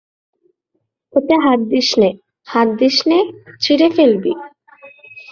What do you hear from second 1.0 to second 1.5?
ওতে